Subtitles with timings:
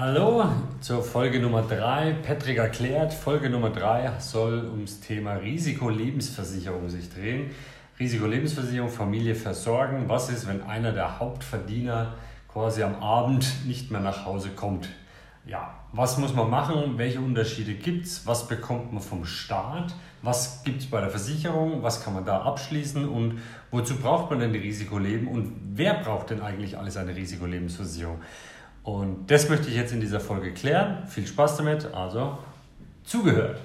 [0.00, 0.46] Hallo
[0.80, 2.14] zur Folge Nummer 3.
[2.22, 7.50] Patrick erklärt, Folge Nummer 3 soll ums Thema Risikolebensversicherung sich drehen.
[7.98, 10.04] Risikolebensversicherung, Familie versorgen.
[10.06, 12.14] Was ist, wenn einer der Hauptverdiener
[12.48, 14.88] quasi am Abend nicht mehr nach Hause kommt?
[15.44, 16.94] Ja, was muss man machen?
[16.96, 18.26] Welche Unterschiede gibt es?
[18.26, 19.94] Was bekommt man vom Staat?
[20.22, 21.82] Was gibt es bei der Versicherung?
[21.82, 23.06] Was kann man da abschließen?
[23.06, 25.28] Und wozu braucht man denn die Risikoleben?
[25.28, 28.16] Und wer braucht denn eigentlich alles eine Risikolebensversicherung?
[28.82, 31.06] Und das möchte ich jetzt in dieser Folge klären.
[31.06, 32.38] Viel Spaß damit, also
[33.04, 33.60] zugehört.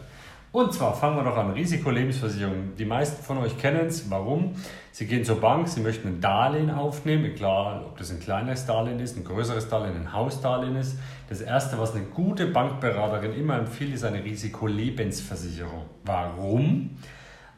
[0.51, 2.77] Und zwar fangen wir doch an, Risikolebensversicherung.
[2.77, 4.09] Die meisten von euch kennen es.
[4.09, 4.55] Warum?
[4.93, 9.01] Sie gehen zur Bank, sie möchten ein Darlehen aufnehmen, egal ob das ein kleines Darlehen
[9.01, 10.97] ist, ein größeres Darlehen, ein Hausdarlehen ist.
[11.27, 15.83] Das Erste, was eine gute Bankberaterin immer empfiehlt, ist eine Risikolebensversicherung.
[16.05, 16.91] Warum?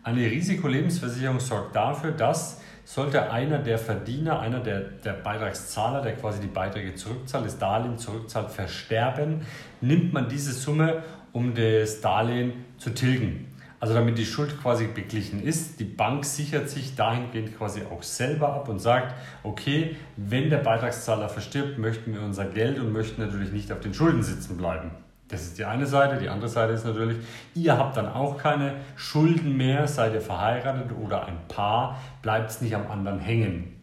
[0.02, 6.40] Eine Risikolebensversicherung sorgt dafür, dass sollte einer der Verdiener, einer der, der Beitragszahler, der quasi
[6.40, 9.42] die Beiträge zurückzahlt, das Darlehen zurückzahlt, versterben,
[9.82, 13.54] nimmt man diese Summe, um das Darlehen zu tilgen.
[13.82, 15.82] Also damit die Schuld quasi beglichen ist.
[15.82, 21.28] Die Bank sichert sich dahingehend quasi auch selber ab und sagt, okay, wenn der Beitragszahler
[21.28, 24.92] verstirbt, möchten wir unser Geld und möchten natürlich nicht auf den Schulden sitzen bleiben.
[25.30, 26.18] Das ist die eine Seite.
[26.18, 27.18] Die andere Seite ist natürlich,
[27.54, 32.62] ihr habt dann auch keine Schulden mehr, seid ihr verheiratet oder ein Paar, bleibt es
[32.62, 33.78] nicht am anderen hängen.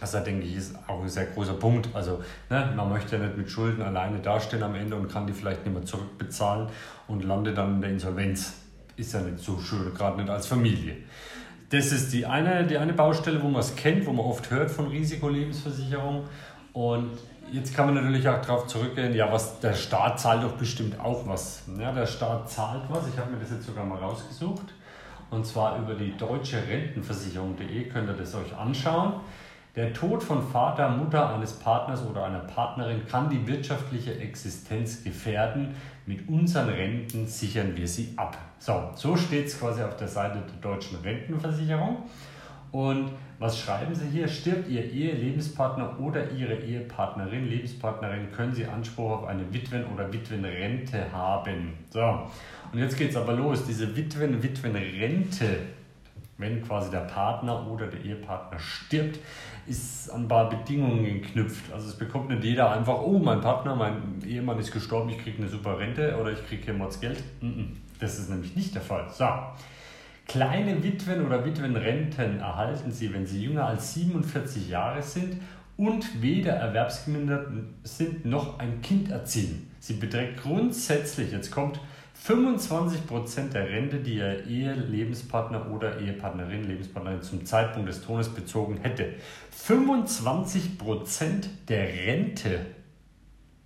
[0.00, 1.88] Das da denke ich ist auch ein sehr großer Punkt.
[1.92, 5.32] Also ne, man möchte ja nicht mit Schulden alleine dastehen am Ende und kann die
[5.32, 6.68] vielleicht nicht mehr zurückbezahlen
[7.08, 8.54] und landet dann in der Insolvenz.
[8.96, 10.96] Ist ja nicht so schön, gerade nicht als Familie.
[11.70, 14.70] Das ist die eine, die eine Baustelle, wo man es kennt, wo man oft hört
[14.70, 16.24] von Risikolebensversicherung.
[16.72, 17.18] Und
[17.52, 21.26] jetzt kann man natürlich auch darauf zurückgehen, ja, was der Staat zahlt doch bestimmt auch
[21.26, 21.62] was.
[21.78, 23.08] Ja, der Staat zahlt was.
[23.08, 24.74] Ich habe mir das jetzt sogar mal rausgesucht.
[25.30, 29.20] Und zwar über die deutsche Rentenversicherung.de könnt ihr das euch anschauen.
[29.76, 35.76] Der Tod von Vater, Mutter eines Partners oder einer Partnerin kann die wirtschaftliche Existenz gefährden.
[36.06, 38.36] Mit unseren Renten sichern wir sie ab.
[38.58, 41.98] So, so steht es quasi auf der Seite der deutschen Rentenversicherung.
[42.70, 44.28] Und was schreiben Sie hier?
[44.28, 51.10] Stirbt Ihr Ehe-Lebenspartner oder Ihre Ehepartnerin, Lebenspartnerin, können Sie Anspruch auf eine Witwen- oder Witwenrente
[51.12, 51.72] haben.
[51.90, 52.26] So,
[52.72, 53.64] und jetzt geht es aber los.
[53.66, 55.60] Diese Witwen-, Witwenrente,
[56.36, 59.18] wenn quasi der Partner oder der Ehepartner stirbt,
[59.66, 61.72] ist an ein paar Bedingungen geknüpft.
[61.72, 65.38] Also es bekommt nicht jeder einfach, oh, mein Partner, mein Ehemann ist gestorben, ich kriege
[65.38, 67.22] eine super Rente oder ich kriege hier Mordsgeld.
[68.00, 69.08] Das ist nämlich nicht der Fall.
[69.10, 69.26] So.
[70.28, 75.40] Kleine Witwen oder Witwenrenten erhalten Sie, wenn Sie jünger als 47 Jahre sind
[75.78, 77.48] und weder erwerbsgemindert
[77.82, 79.70] sind noch ein Kind erziehen.
[79.80, 81.80] Sie beträgt grundsätzlich, jetzt kommt
[82.26, 89.14] 25% der Rente, die Ihr Ehe-Lebenspartner oder Ehepartnerin, Lebenspartnerin zum Zeitpunkt des Todes bezogen hätte.
[89.66, 92.66] 25% der Rente.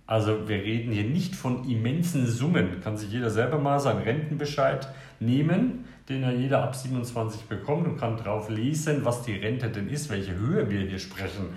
[0.05, 2.79] Also wir reden hier nicht von immensen Summen.
[2.81, 4.87] Kann sich jeder selber mal seinen Rentenbescheid
[5.19, 9.89] nehmen den ja jeder ab 27 bekommt und kann drauf lesen, was die Rente denn
[9.89, 11.47] ist, welche Höhe wir hier sprechen.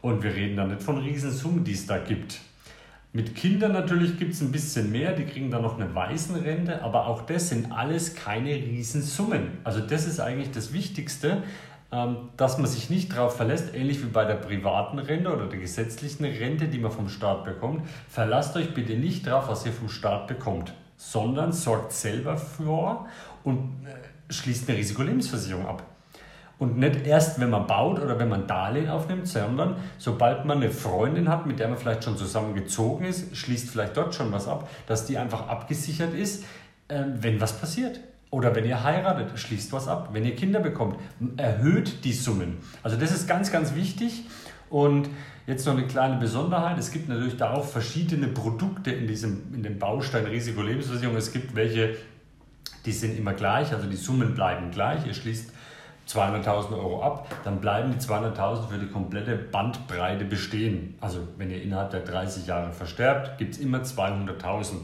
[0.00, 2.40] Und wir reden da nicht von Riesensummen, die es da gibt.
[3.12, 7.06] Mit Kindern natürlich gibt es ein bisschen mehr, die kriegen dann noch eine Waisenrente, aber
[7.06, 9.58] auch das sind alles keine Riesensummen.
[9.64, 11.42] Also das ist eigentlich das Wichtigste,
[11.90, 15.58] ähm, dass man sich nicht darauf verlässt, ähnlich wie bei der privaten Rente oder der
[15.58, 17.88] gesetzlichen Rente, die man vom Staat bekommt.
[18.10, 23.08] Verlasst euch bitte nicht darauf, was ihr vom Staat bekommt, sondern sorgt selber vor
[23.44, 25.82] und äh, schließt eine Risikolebensversicherung ab.
[26.58, 30.72] Und nicht erst, wenn man baut oder wenn man Darlehen aufnimmt, sondern sobald man eine
[30.72, 34.68] Freundin hat, mit der man vielleicht schon zusammengezogen ist, schließt vielleicht dort schon was ab,
[34.86, 36.44] dass die einfach abgesichert ist,
[36.88, 38.00] äh, wenn was passiert.
[38.30, 40.10] Oder wenn ihr heiratet, schließt was ab.
[40.12, 40.96] Wenn ihr Kinder bekommt,
[41.36, 42.58] erhöht die Summen.
[42.82, 44.24] Also das ist ganz, ganz wichtig.
[44.68, 45.08] Und
[45.48, 46.78] jetzt noch eine kleine Besonderheit.
[46.78, 51.16] Es gibt natürlich da auch verschiedene Produkte in, diesem, in dem Baustein Risikolebensversicherung.
[51.16, 51.96] Es gibt welche,
[52.84, 55.06] die sind immer gleich, also die Summen bleiben gleich.
[55.06, 55.50] Ihr schließt
[56.06, 60.96] 200.000 Euro ab, dann bleiben die 200.000 für die komplette Bandbreite bestehen.
[61.00, 64.76] Also wenn ihr innerhalb der 30 Jahre versterbt, gibt es immer 200.000.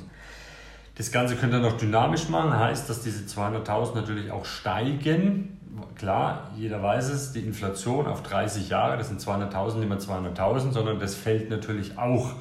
[0.97, 5.59] Das Ganze könnt ihr noch dynamisch machen, heißt, dass diese 200.000 natürlich auch steigen.
[5.97, 10.99] Klar, jeder weiß es, die Inflation auf 30 Jahre, das sind 200.000 immer 200.000, sondern
[10.99, 12.33] das fällt natürlich auch.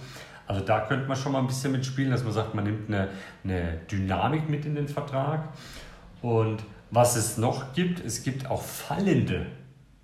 [0.45, 3.09] Also da könnte man schon mal ein bisschen mitspielen, dass man sagt, man nimmt eine,
[3.44, 5.50] eine Dynamik mit in den Vertrag.
[6.21, 9.47] Und was es noch gibt, es gibt auch fallende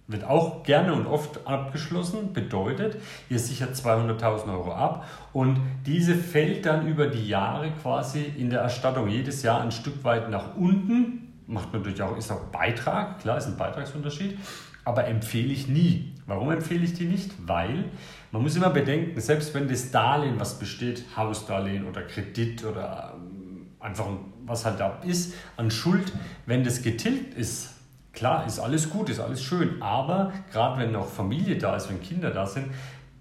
[0.09, 2.97] wird auch gerne und oft abgeschlossen, bedeutet,
[3.29, 8.61] ihr sichert 200.000 Euro ab und diese fällt dann über die Jahre quasi in der
[8.61, 11.28] Erstattung jedes Jahr ein Stück weit nach unten.
[11.49, 14.37] Macht natürlich auch, ist auch Beitrag, klar, ist ein Beitragsunterschied,
[14.85, 17.31] aber empfehle ich nie, Warum empfehle ich die nicht?
[17.47, 17.85] Weil
[18.31, 23.65] man muss immer bedenken, selbst wenn das Darlehen, was besteht, Hausdarlehen oder Kredit oder ähm,
[23.79, 24.05] einfach
[24.45, 26.13] was halt da ist, an Schuld,
[26.45, 27.73] wenn das getilgt ist,
[28.13, 31.99] klar, ist alles gut, ist alles schön, aber gerade wenn noch Familie da ist, wenn
[31.99, 32.67] Kinder da sind,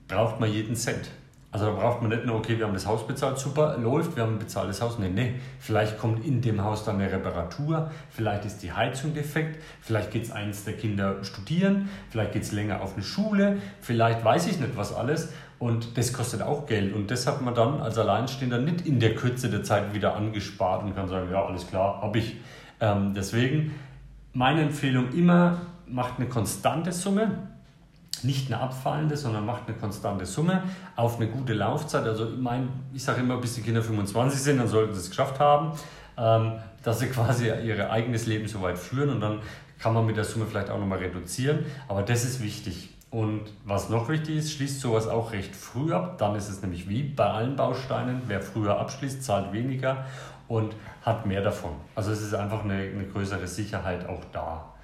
[0.07, 1.11] braucht man jeden Cent.
[1.51, 4.23] Also da braucht man nicht nur, okay, wir haben das Haus bezahlt, super, läuft, wir
[4.23, 4.99] haben ein bezahltes Haus.
[4.99, 9.63] Nee, nee, vielleicht kommt in dem Haus dann eine Reparatur, vielleicht ist die Heizung defekt,
[9.81, 14.23] vielleicht geht es eins der Kinder studieren, vielleicht geht es länger auf eine Schule, vielleicht
[14.23, 15.33] weiß ich nicht was alles.
[15.59, 16.95] Und das kostet auch Geld.
[16.95, 20.85] Und das hat man dann als Alleinstehender nicht in der Kürze der Zeit wieder angespart
[20.85, 22.37] und kann sagen, ja, alles klar, habe ich.
[22.81, 23.75] Ähm, deswegen
[24.35, 27.48] meine Empfehlung immer, macht eine konstante Summe
[28.25, 30.63] nicht eine abfallende, sondern macht eine konstante Summe
[30.97, 32.05] auf eine gute Laufzeit.
[32.05, 35.41] Also mein, ich sage immer, bis die Kinder 25 sind, dann sollten sie es geschafft
[35.41, 35.73] haben,
[36.17, 39.41] ähm, dass sie quasi ihr eigenes Leben so weit führen und dann
[39.79, 41.65] kann man mit der Summe vielleicht auch nochmal reduzieren.
[41.87, 42.95] Aber das ist wichtig.
[43.11, 46.19] Und was noch wichtig ist, schließt sowas auch recht früh ab.
[46.19, 50.05] Dann ist es nämlich wie bei allen Bausteinen, wer früher abschließt, zahlt weniger
[50.47, 51.73] und hat mehr davon.
[51.95, 54.75] Also es ist einfach eine, eine größere Sicherheit auch da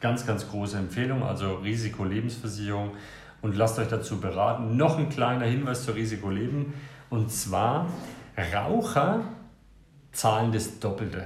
[0.00, 2.92] ganz, ganz große Empfehlung, also Risiko-Lebensversicherung.
[3.40, 4.76] Und lasst euch dazu beraten.
[4.76, 6.74] Noch ein kleiner Hinweis zur Risikoleben.
[7.08, 7.86] Und zwar,
[8.54, 9.20] Raucher
[10.12, 11.24] zahlen das Doppelte.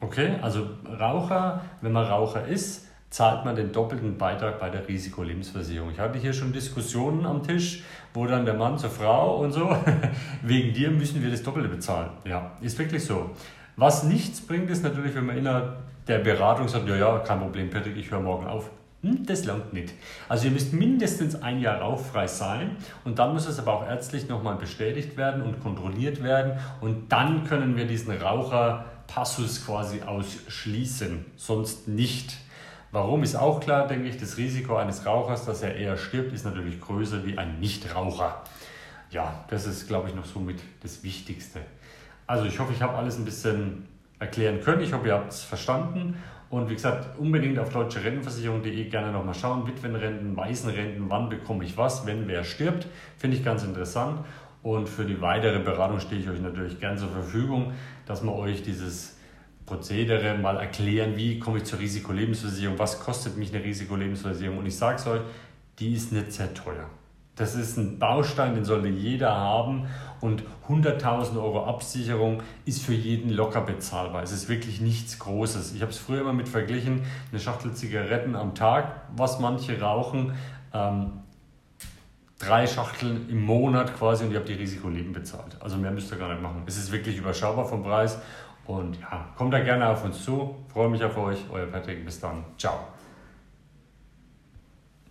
[0.00, 0.68] Okay, also
[1.00, 5.90] Raucher, wenn man Raucher ist, zahlt man den doppelten Beitrag bei der Risikolebensversicherung.
[5.90, 9.74] Ich hatte hier schon Diskussionen am Tisch, wo dann der Mann zur Frau und so,
[10.42, 12.10] wegen dir müssen wir das Doppelte bezahlen.
[12.24, 13.30] Ja, ist wirklich so.
[13.76, 17.70] Was nichts bringt, ist natürlich, wenn man innerhalb der Beratung sagt, ja, ja, kein Problem,
[17.70, 18.70] Patrick, ich höre morgen auf.
[19.02, 19.92] Hm, das langt nicht.
[20.28, 24.28] Also ihr müsst mindestens ein Jahr rauchfrei sein und dann muss es aber auch ärztlich
[24.28, 31.86] nochmal bestätigt werden und kontrolliert werden und dann können wir diesen Raucherpassus quasi ausschließen, sonst
[31.86, 32.38] nicht.
[32.92, 36.44] Warum ist auch klar, denke ich, das Risiko eines Rauchers, dass er eher stirbt, ist
[36.44, 38.42] natürlich größer wie ein Nichtraucher.
[39.10, 41.60] Ja, das ist, glaube ich, noch somit das Wichtigste.
[42.26, 43.86] Also ich hoffe, ich habe alles ein bisschen
[44.18, 44.82] erklären können.
[44.82, 46.16] Ich hoffe, ihr habt es verstanden.
[46.50, 49.66] Und wie gesagt, unbedingt auf deutscherentenversicherung.de gerne nochmal schauen.
[49.66, 52.86] Witwenrenten, Waisenrenten, wann bekomme ich was, wenn wer stirbt.
[53.18, 54.20] Finde ich ganz interessant.
[54.62, 57.72] Und für die weitere Beratung stehe ich euch natürlich gern zur Verfügung,
[58.06, 59.18] dass wir euch dieses
[59.66, 64.58] Prozedere mal erklären, wie komme ich zur Risikolebensversicherung, was kostet mich eine Risikolebensversicherung.
[64.58, 65.20] Und ich sage es euch,
[65.78, 66.88] die ist nicht sehr teuer.
[67.36, 69.86] Das ist ein Baustein, den sollte jeder haben
[70.20, 74.22] und 100.000 Euro Absicherung ist für jeden locker bezahlbar.
[74.22, 75.74] Es ist wirklich nichts Großes.
[75.74, 80.32] Ich habe es früher immer mit verglichen, eine Schachtel Zigaretten am Tag, was manche rauchen,
[80.72, 81.24] ähm,
[82.38, 85.56] drei Schachteln im Monat quasi und ihr habt die Risikoleben bezahlt.
[85.60, 86.62] Also mehr müsst ihr gar nicht machen.
[86.66, 88.18] Es ist wirklich überschaubar vom Preis
[88.66, 90.54] und ja, kommt da gerne auf uns zu.
[90.72, 92.04] Freue mich auf euch, euer Patrick.
[92.04, 92.44] Bis dann.
[92.56, 92.93] Ciao.